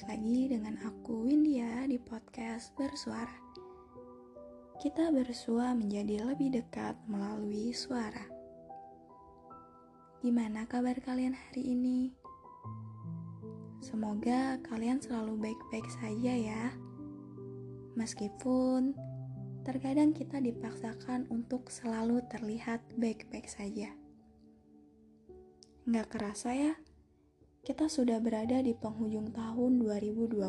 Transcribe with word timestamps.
balik 0.00 0.16
lagi 0.16 0.40
dengan 0.48 0.80
aku 0.88 1.28
Windia 1.28 1.84
di 1.84 2.00
podcast 2.00 2.72
Bersuara. 2.72 3.36
Kita 4.80 5.12
bersua 5.12 5.76
menjadi 5.76 6.24
lebih 6.24 6.56
dekat 6.56 6.96
melalui 7.04 7.76
suara. 7.76 8.24
Gimana 10.24 10.64
kabar 10.64 10.96
kalian 11.04 11.36
hari 11.36 11.76
ini? 11.76 12.16
Semoga 13.84 14.56
kalian 14.64 15.04
selalu 15.04 15.36
baik-baik 15.36 15.84
saja 15.92 16.32
ya. 16.32 16.72
Meskipun 17.92 18.96
terkadang 19.68 20.16
kita 20.16 20.40
dipaksakan 20.40 21.28
untuk 21.28 21.68
selalu 21.68 22.24
terlihat 22.32 22.80
baik-baik 22.96 23.52
saja. 23.52 23.92
Nggak 25.84 26.08
kerasa 26.08 26.56
ya, 26.56 26.72
kita 27.60 27.92
sudah 27.92 28.16
berada 28.24 28.64
di 28.64 28.72
penghujung 28.72 29.36
tahun 29.36 29.84
2021. 29.84 30.40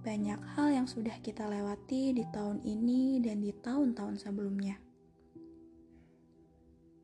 Banyak 0.00 0.40
hal 0.56 0.68
yang 0.72 0.88
sudah 0.88 1.20
kita 1.20 1.44
lewati 1.44 2.16
di 2.16 2.24
tahun 2.32 2.64
ini 2.64 3.20
dan 3.20 3.44
di 3.44 3.52
tahun-tahun 3.52 4.16
sebelumnya. 4.16 4.80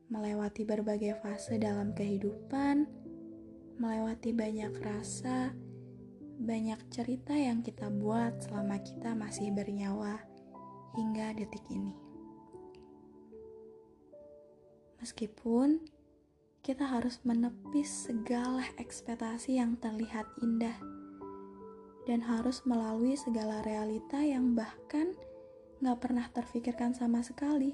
Melewati 0.09 0.65
berbagai 0.65 1.21
fase 1.21 1.61
dalam 1.61 1.93
kehidupan, 1.93 2.89
melewati 3.77 4.33
banyak 4.33 4.73
rasa, 4.81 5.53
banyak 6.41 6.81
cerita 6.89 7.37
yang 7.37 7.61
kita 7.61 7.85
buat 7.93 8.33
selama 8.49 8.81
kita 8.81 9.13
masih 9.13 9.53
bernyawa 9.53 10.17
hingga 10.97 11.37
detik 11.37 11.69
ini. 11.69 11.93
Meskipun 14.97 16.00
kita 16.61 16.85
harus 16.85 17.17
menepis 17.25 18.05
segala 18.05 18.61
ekspektasi 18.77 19.57
yang 19.57 19.81
terlihat 19.81 20.29
indah 20.45 20.77
dan 22.05 22.21
harus 22.21 22.61
melalui 22.69 23.17
segala 23.17 23.65
realita 23.65 24.21
yang 24.21 24.53
bahkan 24.53 25.17
gak 25.81 25.97
pernah 25.97 26.29
terfikirkan 26.29 26.93
sama 26.93 27.25
sekali. 27.25 27.73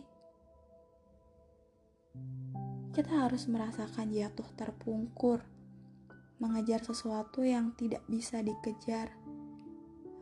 Kita 2.95 3.27
harus 3.27 3.51
merasakan 3.51 4.07
jatuh 4.15 4.47
terpungkur, 4.55 5.43
mengejar 6.39 6.79
sesuatu 6.79 7.43
yang 7.43 7.75
tidak 7.75 8.07
bisa 8.07 8.39
dikejar, 8.39 9.11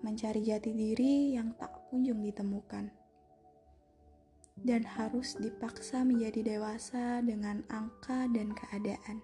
mencari 0.02 0.42
jati 0.42 0.74
diri 0.74 1.38
yang 1.38 1.54
tak 1.54 1.70
kunjung 1.94 2.26
ditemukan 2.26 3.05
dan 4.64 4.88
harus 4.88 5.36
dipaksa 5.36 6.08
menjadi 6.08 6.56
dewasa 6.56 7.20
dengan 7.20 7.66
angka 7.68 8.32
dan 8.32 8.56
keadaan. 8.56 9.20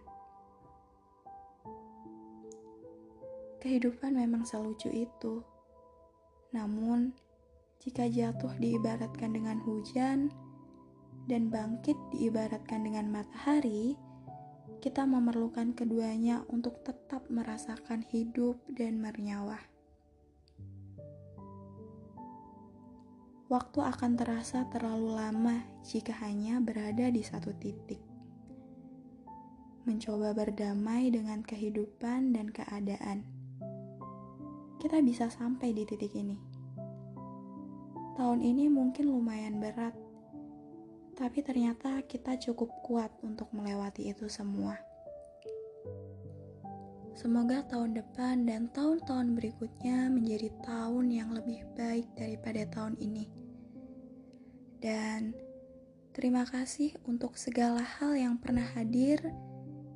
Kehidupan 3.62 4.18
memang 4.18 4.44
selucu 4.44 4.90
itu, 4.90 5.46
namun 6.52 7.14
jika 7.80 8.09
jatuh 8.09 8.54
diibaratkan 8.58 9.34
dengan 9.34 9.62
hujan 9.64 10.34
dan 11.30 11.48
bangkit 11.54 11.96
diibaratkan 12.12 12.84
dengan 12.84 13.09
matahari, 13.09 13.96
kita 14.82 15.06
memerlukan 15.06 15.78
keduanya 15.78 16.42
untuk 16.50 16.82
tetap 16.82 17.22
merasakan 17.30 18.02
hidup 18.09 18.58
dan 18.74 18.98
bernyawa. 18.98 19.62
Waktu 23.52 23.84
akan 23.84 24.16
terasa 24.16 24.64
terlalu 24.72 25.12
lama 25.12 25.60
jika 25.84 26.16
hanya 26.24 26.64
berada 26.64 27.12
di 27.12 27.20
satu 27.20 27.52
titik. 27.60 28.00
Mencoba 29.84 30.32
berdamai 30.32 31.12
dengan 31.12 31.44
kehidupan 31.44 32.31
dan 32.31 32.48
keadaan, 32.48 33.28
kita 34.80 35.03
bisa 35.03 35.28
sampai 35.28 35.75
di 35.75 35.84
titik 35.84 36.16
ini. 36.16 36.40
Tahun 38.16 38.40
ini 38.40 38.72
mungkin 38.72 39.12
lumayan 39.12 39.59
berat, 39.59 40.00
tapi 41.20 41.44
ternyata 41.44 42.08
kita 42.08 42.40
cukup 42.40 42.72
kuat 42.88 43.12
untuk 43.20 43.52
melewati 43.52 44.16
itu 44.16 44.31
semua. 44.31 44.80
Semoga 47.20 47.68
tahun 47.68 48.00
depan 48.00 48.48
dan 48.48 48.72
tahun-tahun 48.72 49.36
berikutnya 49.36 50.08
menjadi 50.08 50.48
tahun 50.64 51.12
yang 51.12 51.36
lebih 51.36 51.68
baik 51.75 52.08
daripada 52.16 52.64
tahun 52.72 52.96
ini. 52.96 53.41
Dan 54.81 55.38
terima 56.18 56.42
kasih 56.44 56.97
untuk 57.06 57.38
segala 57.38 57.86
hal 57.86 58.18
yang 58.18 58.36
pernah 58.42 58.66
hadir 58.74 59.22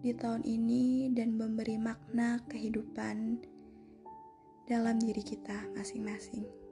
di 0.05 0.13
tahun 0.13 0.45
ini 0.45 1.09
dan 1.17 1.33
memberi 1.33 1.81
makna 1.81 2.37
kehidupan 2.45 3.41
dalam 4.69 5.01
diri 5.01 5.25
kita 5.25 5.65
masing-masing. 5.73 6.64